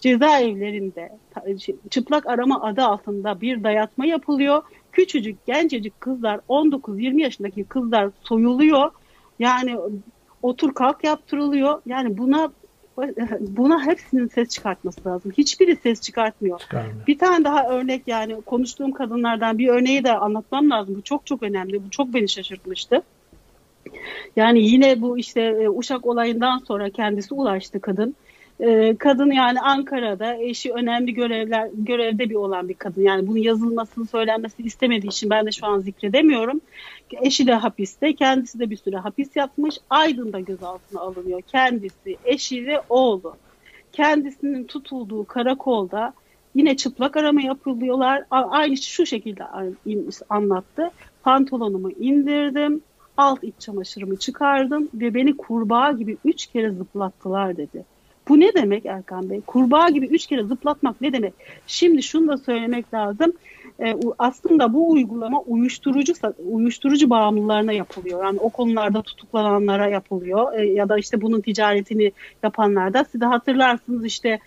cezaevlerinde 0.00 1.12
çıplak 1.90 2.26
arama 2.26 2.62
adı 2.62 2.82
altında 2.82 3.40
bir 3.40 3.64
dayatma 3.64 4.06
yapılıyor. 4.06 4.62
Küçücük 4.92 5.46
gencecik 5.46 6.00
kızlar 6.00 6.40
19-20 6.48 7.20
yaşındaki 7.20 7.64
kızlar 7.64 8.10
soyuluyor. 8.22 8.90
Yani 9.38 9.76
otur 10.42 10.74
kalk 10.74 11.04
yaptırılıyor. 11.04 11.82
Yani 11.86 12.18
buna 12.18 12.50
buna 13.40 13.86
hepsinin 13.86 14.28
ses 14.28 14.48
çıkartması 14.48 15.08
lazım. 15.08 15.32
Hiçbiri 15.38 15.76
ses 15.76 16.00
çıkartmıyor. 16.00 16.58
Çıkarmıyor. 16.58 17.06
Bir 17.06 17.18
tane 17.18 17.44
daha 17.44 17.68
örnek 17.68 18.02
yani 18.06 18.40
konuştuğum 18.42 18.92
kadınlardan 18.92 19.58
bir 19.58 19.68
örneği 19.68 20.04
de 20.04 20.16
anlatmam 20.16 20.70
lazım. 20.70 20.94
Bu 20.94 21.02
çok 21.02 21.26
çok 21.26 21.42
önemli. 21.42 21.84
Bu 21.84 21.90
çok 21.90 22.14
beni 22.14 22.28
şaşırtmıştı. 22.28 23.02
Yani 24.36 24.60
yine 24.60 25.00
bu 25.00 25.18
işte 25.18 25.40
e, 25.40 25.68
Uşak 25.68 26.06
olayından 26.06 26.58
sonra 26.58 26.90
kendisi 26.90 27.34
ulaştı 27.34 27.80
kadın. 27.80 28.14
E, 28.60 28.96
kadın 28.96 29.30
yani 29.30 29.60
Ankara'da 29.60 30.34
eşi 30.34 30.72
önemli 30.72 31.14
görevler 31.14 31.70
görevde 31.74 32.30
bir 32.30 32.34
olan 32.34 32.68
bir 32.68 32.74
kadın. 32.74 33.02
Yani 33.02 33.26
bunun 33.26 33.38
yazılmasını 33.38 34.06
söylenmesini 34.06 34.66
istemediği 34.66 35.08
için 35.08 35.30
ben 35.30 35.46
de 35.46 35.52
şu 35.52 35.66
an 35.66 35.80
zikredemiyorum. 35.80 36.60
Eşi 37.22 37.46
de 37.46 37.54
hapiste, 37.54 38.14
kendisi 38.14 38.58
de 38.58 38.70
bir 38.70 38.76
süre 38.76 38.96
hapis 38.96 39.36
yatmış. 39.36 39.78
Aydın'da 39.90 40.40
gözaltına 40.40 41.00
alınıyor. 41.00 41.42
Kendisi, 41.42 42.16
eşi 42.24 42.66
ve 42.66 42.80
oğlu. 42.88 43.36
Kendisinin 43.92 44.64
tutulduğu 44.64 45.24
karakolda 45.24 46.12
yine 46.54 46.76
çıplak 46.76 47.16
arama 47.16 47.42
yapılıyorlar. 47.42 48.24
Aynı 48.30 48.76
şu 48.76 49.06
şekilde 49.06 49.44
anlattı. 50.28 50.90
Pantolonumu 51.22 51.90
indirdim, 51.90 52.82
alt 53.16 53.44
iç 53.44 53.54
çamaşırımı 53.58 54.16
çıkardım 54.16 54.88
ve 54.94 55.14
beni 55.14 55.36
kurbağa 55.36 55.92
gibi 55.92 56.16
üç 56.24 56.46
kere 56.46 56.70
zıplattılar 56.70 57.56
dedi. 57.56 57.84
Bu 58.28 58.40
ne 58.40 58.54
demek 58.54 58.86
Erkan 58.86 59.30
Bey? 59.30 59.40
Kurbağa 59.40 59.90
gibi 59.90 60.06
üç 60.06 60.26
kere 60.26 60.44
zıplatmak 60.44 61.00
ne 61.00 61.12
demek? 61.12 61.34
Şimdi 61.66 62.02
şunu 62.02 62.28
da 62.28 62.38
söylemek 62.38 62.94
lazım. 62.94 63.32
E, 63.84 63.96
aslında 64.18 64.72
bu 64.72 64.90
uygulama 64.90 65.40
uyuşturucu 65.40 66.12
uyuşturucu 66.50 67.10
bağımlılarına 67.10 67.72
yapılıyor. 67.72 68.24
Yani 68.24 68.38
o 68.40 68.48
konularda 68.48 69.02
tutuklananlara 69.02 69.88
yapılıyor. 69.88 70.58
E, 70.58 70.66
ya 70.66 70.88
da 70.88 70.98
işte 70.98 71.20
bunun 71.20 71.40
ticaretini 71.40 72.12
yapanlarda. 72.42 73.04
Siz 73.04 73.20
de 73.20 73.24
hatırlarsınız 73.24 74.04
işte 74.04 74.38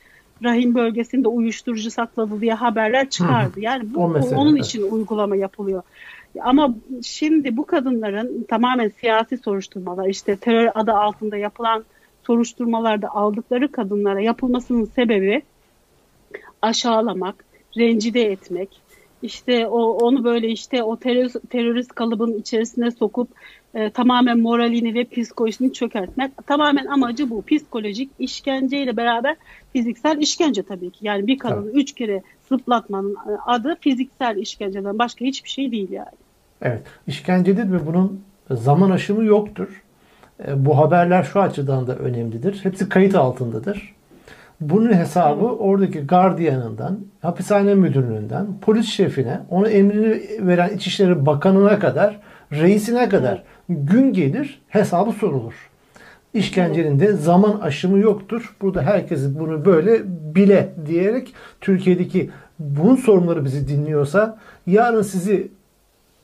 rahim 0.43 0.75
bölgesinde 0.75 1.27
uyuşturucu 1.27 1.91
sakladı 1.91 2.41
diye 2.41 2.53
haberler 2.53 3.09
çıkardı. 3.09 3.59
Yani 3.59 3.93
bu, 3.93 4.07
mesela, 4.07 4.41
onun 4.41 4.55
için 4.55 4.91
uygulama 4.91 5.35
yapılıyor. 5.35 5.83
Ama 6.41 6.75
şimdi 7.03 7.57
bu 7.57 7.65
kadınların 7.65 8.43
tamamen 8.43 8.91
siyasi 8.99 9.37
soruşturmalar 9.37 10.07
işte 10.07 10.35
terör 10.35 10.69
adı 10.75 10.91
altında 10.91 11.37
yapılan 11.37 11.83
soruşturmalarda 12.27 13.09
aldıkları 13.09 13.71
kadınlara 13.71 14.21
yapılmasının 14.21 14.85
sebebi 14.85 15.41
aşağılamak, 16.61 17.45
rencide 17.77 18.21
etmek, 18.21 18.69
işte 19.21 19.67
o 19.67 19.81
onu 19.81 20.23
böyle 20.23 20.47
işte 20.47 20.83
o 20.83 20.97
terörist, 20.97 21.49
terörist 21.49 21.93
kalıbın 21.93 22.39
içerisine 22.39 22.91
sokup 22.91 23.29
e, 23.73 23.89
tamamen 23.89 24.39
moralini 24.39 24.93
ve 24.93 25.03
psikolojisini 25.03 25.73
çökertmek. 25.73 26.31
Tamamen 26.47 26.85
amacı 26.85 27.29
bu. 27.29 27.41
Psikolojik 27.41 28.11
işkenceyle 28.19 28.97
beraber 28.97 29.35
fiziksel 29.73 30.17
işkence 30.17 30.63
tabii 30.63 30.91
ki. 30.91 30.99
Yani 31.01 31.27
bir 31.27 31.37
kadını 31.37 31.65
evet. 31.65 31.75
üç 31.75 31.93
kere 31.93 32.21
zıplatmanın 32.49 33.17
adı 33.45 33.77
fiziksel 33.81 34.37
işkenceden 34.37 34.99
başka 34.99 35.25
hiçbir 35.25 35.49
şey 35.49 35.71
değil 35.71 35.91
yani. 35.91 36.18
Evet. 36.61 36.81
İşkencedir 37.07 37.71
ve 37.71 37.85
bunun 37.85 38.23
zaman 38.51 38.91
aşımı 38.91 39.23
yoktur. 39.23 39.83
E, 40.47 40.65
bu 40.65 40.77
haberler 40.77 41.23
şu 41.23 41.41
açıdan 41.41 41.87
da 41.87 41.95
önemlidir. 41.95 42.59
Hepsi 42.63 42.89
kayıt 42.89 43.15
altındadır. 43.15 43.95
Bunun 44.61 44.93
hesabı 44.93 45.45
oradaki 45.45 45.99
gardiyanından, 45.99 46.99
hapishane 47.21 47.75
müdürlüğünden, 47.75 48.47
polis 48.61 48.85
şefine, 48.85 49.39
onu 49.49 49.67
emrini 49.67 50.21
veren 50.47 50.69
İçişleri 50.69 51.25
Bakanı'na 51.25 51.79
kadar, 51.79 52.19
reisine 52.51 53.09
kadar 53.09 53.43
gün 53.69 54.13
gelir 54.13 54.61
hesabı 54.67 55.11
sorulur. 55.11 55.69
İşkencenin 56.33 56.99
de 56.99 57.13
zaman 57.13 57.59
aşımı 57.59 57.99
yoktur. 57.99 58.55
Burada 58.61 58.81
herkes 58.81 59.39
bunu 59.39 59.65
böyle 59.65 60.01
bile 60.35 60.73
diyerek 60.85 61.33
Türkiye'deki 61.61 62.29
bunun 62.59 62.95
sorunları 62.95 63.45
bizi 63.45 63.67
dinliyorsa 63.67 64.37
yarın 64.67 65.01
sizi 65.01 65.51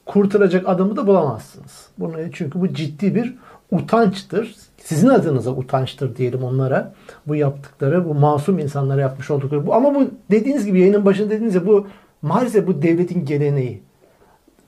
kurtaracak 0.06 0.70
adamı 0.70 0.96
da 0.96 1.08
bulamazsınız. 1.08 1.88
Bunu 2.00 2.14
çünkü 2.34 2.62
bu 2.62 2.74
ciddi 2.74 3.16
bir 3.16 3.36
utançtır. 3.72 4.56
Sizin 4.78 5.08
adınıza 5.08 5.52
utançtır 5.52 6.16
diyelim 6.16 6.44
onlara. 6.44 6.94
Bu 7.28 7.36
yaptıkları, 7.36 8.06
bu 8.10 8.14
masum 8.14 8.60
insanlara 8.60 9.02
yapmış 9.02 9.32
oldukları. 9.32 9.68
Bu, 9.68 9.74
ama 9.74 9.96
bu 9.96 10.12
dediğiniz 10.32 10.66
gibi 10.66 10.80
yayının 10.80 11.06
başında 11.06 11.30
dediğiniz 11.30 11.54
gibi 11.54 11.68
bu 11.68 11.88
maalesef 12.22 12.68
bu 12.68 12.82
devletin 12.82 13.26
geleneği. 13.26 13.82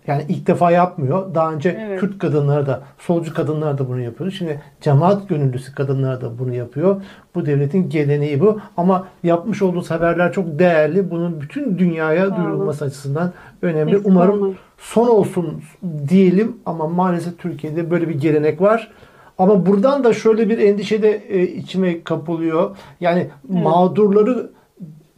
Yani 0.08 0.26
ilk 0.30 0.48
defa 0.48 0.72
yapmıyor. 0.72 1.36
Daha 1.36 1.54
önce 1.54 1.78
Evet. 1.88 2.00
Kürt 2.00 2.20
kadınlar 2.20 2.66
da, 2.68 2.82
solcu 3.00 3.34
kadınlar 3.34 3.78
da 3.78 3.90
bunu 3.90 4.00
yapıyor. 4.02 4.32
Şimdi 4.32 4.62
cemaat 4.82 5.30
gönüllüsü 5.30 5.76
kadınlar 5.76 6.22
da 6.22 6.40
bunu 6.40 6.54
yapıyor. 6.56 7.02
Bu 7.36 7.46
devletin 7.46 7.90
geleneği 7.90 8.40
bu. 8.40 8.60
Ama 8.78 9.08
yapmış 9.24 9.62
olduğunuz 9.62 9.92
haberler 9.92 10.34
çok 10.34 10.60
değerli. 10.60 11.12
Bunun 11.12 11.42
bütün 11.42 11.78
dünyaya 11.78 12.30
Sağ 12.30 12.36
olun. 12.36 12.44
duyurulması 12.44 12.86
açısından 12.86 13.34
önemli. 13.62 13.92
Eksik 13.92 14.08
Umarım 14.08 14.34
olmayın. 14.34 14.58
son 14.78 15.08
olsun 15.08 15.62
diyelim 16.10 16.58
ama 16.66 16.88
maalesef 16.88 17.38
Türkiye'de 17.40 17.92
böyle 17.92 18.10
bir 18.10 18.16
gelenek 18.16 18.62
var. 18.62 18.92
Ama 19.38 19.66
buradan 19.66 20.04
da 20.04 20.14
şöyle 20.14 20.50
bir 20.50 20.58
endişe 20.58 21.02
de 21.02 21.12
e, 21.30 21.42
içime 21.42 22.04
kapılıyor. 22.04 22.76
Yani 23.00 23.28
mağdurları 23.50 24.50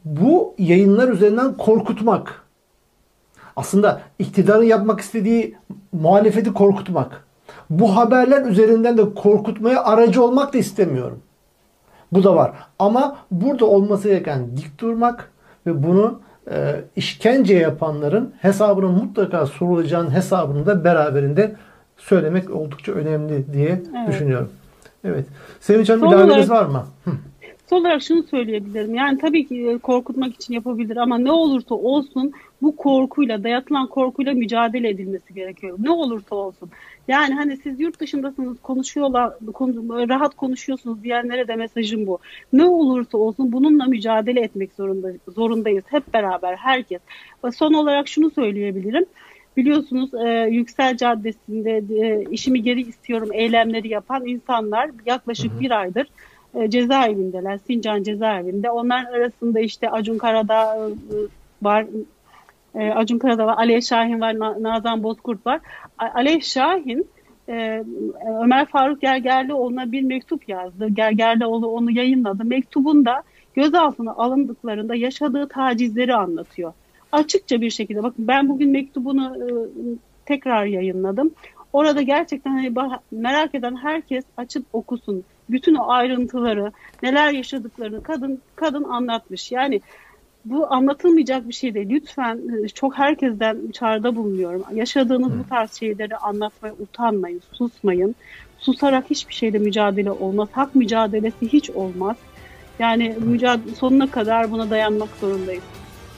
bu 0.06 0.56
yayınlar 0.58 1.08
üzerinden 1.10 1.58
korkutmak. 1.58 2.49
Aslında 3.56 4.02
iktidarın 4.20 4.64
yapmak 4.64 5.00
istediği 5.00 5.56
muhalefeti 5.92 6.54
korkutmak. 6.54 7.24
Bu 7.70 7.96
haberler 7.98 8.46
üzerinden 8.46 8.98
de 8.98 9.14
korkutmaya 9.14 9.84
aracı 9.84 10.24
olmak 10.24 10.54
da 10.54 10.58
istemiyorum. 10.58 11.20
Bu 12.12 12.24
da 12.24 12.36
var. 12.36 12.52
Ama 12.80 13.18
burada 13.32 13.66
olması 13.66 14.08
gereken 14.08 14.58
dik 14.58 14.80
durmak 14.80 15.32
ve 15.66 15.84
bunu 15.84 16.20
e, 16.52 16.76
işkence 16.96 17.56
yapanların 17.56 18.34
hesabının 18.42 18.92
mutlaka 18.92 19.46
sorulacağının 19.46 20.12
hesabını 20.12 20.66
da 20.66 20.84
beraberinde 20.84 21.56
söylemek 21.98 22.52
oldukça 22.52 22.92
önemli 22.92 23.54
diye 23.54 23.68
Evet. 23.70 24.08
düşünüyorum. 24.08 24.50
Evet. 25.04 25.26
Sevinç 25.60 25.90
Hanım 25.90 26.04
olarak- 26.04 26.50
var 26.50 26.66
mı? 26.66 26.84
Hı. 27.06 27.12
Son 27.70 27.82
olarak 27.82 28.02
şunu 28.02 28.24
söyleyebilirim. 28.24 28.96
Yani 28.96 29.18
tabii 29.18 29.48
ki 29.48 29.68
e, 29.70 29.78
korkutmak 29.78 30.36
için 30.36 30.54
yapabilir 30.54 30.98
ama 30.98 31.18
ne 31.18 31.32
olursa 31.32 31.76
olsun 31.76 32.32
bu 32.62 32.76
korkuyla, 32.76 33.44
dayatılan 33.44 33.88
korkuyla 33.88 34.34
mücadele 34.34 34.90
edilmesi 34.90 35.34
gerekiyor. 35.34 35.78
Ne 35.82 35.92
olursa 35.92 36.36
olsun. 36.36 36.70
Yani 37.08 37.34
hani 37.34 37.58
siz 37.58 37.80
yurt 37.80 38.00
dışındasınız, 38.00 38.62
konuşuyorlar, 38.62 39.34
konu- 39.54 40.10
rahat 40.10 40.36
konuşuyorsunuz 40.36 41.04
diyenlere 41.04 41.48
de 41.48 41.56
mesajım 41.56 42.08
bu. 42.08 42.20
Ne 42.54 42.66
olursa 42.66 43.18
olsun 43.18 43.52
bununla 43.52 43.86
mücadele 43.86 44.42
etmek 44.42 44.74
zorunda, 44.74 45.12
zorundayız. 45.28 45.84
Hep 45.88 46.14
beraber, 46.14 46.56
herkes. 46.56 47.02
Son 47.56 47.74
olarak 47.74 48.08
şunu 48.08 48.32
söyleyebilirim. 48.32 49.06
Biliyorsunuz 49.58 50.14
e, 50.14 50.48
Yüksel 50.52 50.98
Caddesi'nde 50.98 51.84
e, 52.00 52.26
işimi 52.32 52.64
geri 52.64 52.82
istiyorum 52.82 53.30
eylemleri 53.34 53.88
yapan 53.88 54.26
insanlar 54.26 54.90
yaklaşık 55.06 55.60
bir 55.60 55.72
aydır 55.72 56.08
e, 56.56 56.70
cezaevindeler. 56.70 57.58
Sincan 57.58 58.04
cezaevinde. 58.04 58.72
Onlar 58.72 59.06
arasında 59.06 59.60
işte 59.60 59.90
Acun 59.90 60.18
Karadağ 60.18 60.76
e, 60.76 60.90
var. 61.62 61.86
E, 62.76 62.92
Acun 62.92 63.20
Karadağ 63.20 63.46
var. 63.46 63.56
Alev 63.58 63.82
Şahin 63.82 64.22
var. 64.22 64.40
Na- 64.40 64.64
Nazan 64.64 65.04
Bozkurt 65.04 65.46
var. 65.46 65.60
A- 65.98 66.14
Alev 66.16 66.40
Şahin 66.40 67.08
e, 67.50 67.84
Ömer 68.44 68.66
Faruk 68.66 69.02
Gergerlioğlu'na 69.02 69.92
bir 69.92 70.02
mektup 70.02 70.50
yazdı. 70.50 70.88
Gergerlioğlu 70.90 71.68
onu 71.68 71.92
yayınladı. 71.92 72.46
Mektubunda 72.46 73.24
gözaltına 73.56 74.12
alındıklarında 74.12 74.96
yaşadığı 74.96 75.48
tacizleri 75.48 76.16
anlatıyor. 76.16 76.74
Açıkça 77.12 77.62
bir 77.62 77.70
şekilde 77.70 78.04
bakın 78.04 78.28
ben 78.28 78.50
bugün 78.50 78.72
mektubunu 78.72 79.36
e, 79.38 79.48
tekrar 80.26 80.66
yayınladım. 80.66 81.32
Orada 81.74 82.02
gerçekten 82.02 82.52
hani 82.52 82.74
merak 83.12 83.56
eden 83.56 83.76
herkes 83.76 84.26
açıp 84.38 84.66
okusun. 84.74 85.24
Bütün 85.50 85.76
o 85.76 85.90
ayrıntıları, 85.90 86.72
neler 87.04 87.32
yaşadıklarını 87.32 88.04
kadın 88.04 88.42
kadın 88.56 88.84
anlatmış. 88.84 89.52
Yani 89.52 89.82
bu 90.46 90.74
anlatılmayacak 90.74 91.48
bir 91.48 91.54
şey 91.54 91.74
değil. 91.74 91.90
Lütfen 91.90 92.40
e, 92.64 92.68
çok 92.68 92.98
herkesten 92.98 93.58
çağrıda 93.74 94.16
bulunuyorum. 94.16 94.64
Yaşadığınız 94.74 95.40
bu 95.40 95.50
tarz 95.50 95.74
şeyleri 95.74 96.18
anlatmaya 96.18 96.74
utanmayın, 96.74 97.42
susmayın. 97.52 98.16
Susarak 98.58 99.10
hiçbir 99.10 99.34
şeyle 99.34 99.60
mücadele 99.60 100.12
olmaz. 100.12 100.50
Hak 100.52 100.76
mücadelesi 100.76 101.54
hiç 101.54 101.70
olmaz. 101.70 102.18
Yani 102.80 103.16
mücadele 103.20 103.76
sonuna 103.76 104.12
kadar 104.12 104.52
buna 104.52 104.70
dayanmak 104.70 105.10
zorundayız. 105.22 105.64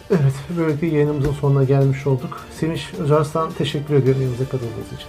Evet, 0.09 0.33
böylelikle 0.57 0.87
yayınımızın 0.87 1.33
sonuna 1.33 1.63
gelmiş 1.63 2.07
olduk. 2.07 2.47
Sevinç 2.51 2.93
Özarslan 2.99 3.51
teşekkür 3.51 3.95
ediyorum 3.95 4.21
yanımıza 4.21 4.43
katıldığınız 4.43 4.93
için. 4.95 5.07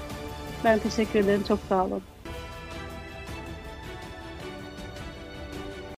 Ben 0.64 0.78
teşekkür 0.78 1.18
ederim. 1.18 1.42
Çok 1.48 1.58
sağ 1.68 1.84
olun. 1.84 2.02